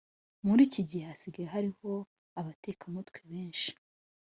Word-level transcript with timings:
Murikigihe 0.45 1.03
hasigaye 1.09 1.47
hariho 1.53 1.91
abateka 2.39 2.83
mutwe 2.93 3.19
benshi 3.31 3.71